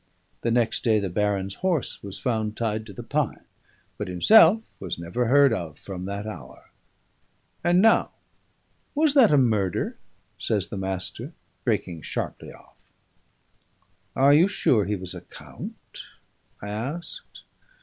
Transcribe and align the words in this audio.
The 0.41 0.49
next 0.49 0.83
day 0.83 0.99
the 0.99 1.11
baron's 1.11 1.53
horse 1.61 2.01
was 2.01 2.17
found 2.17 2.57
tied 2.57 2.87
to 2.87 2.93
the 2.93 3.03
pine, 3.03 3.41
but 3.99 4.07
himself 4.07 4.63
was 4.79 4.97
never 4.97 5.27
heard 5.27 5.53
of 5.53 5.77
from 5.77 6.05
that 6.05 6.25
hour. 6.25 6.71
And 7.63 7.83
now, 7.83 8.09
was 8.95 9.13
that 9.13 9.29
a 9.31 9.37
murder?" 9.37 9.99
says 10.39 10.69
the 10.69 10.75
Master, 10.77 11.33
breaking 11.65 12.01
sharply 12.01 12.51
off. 12.51 12.77
"Are 14.15 14.33
you 14.33 14.47
sure 14.47 14.85
he 14.85 14.95
was 14.95 15.13
a 15.13 15.21
count?" 15.21 16.07
I 16.63 16.69
asked. 16.69 17.43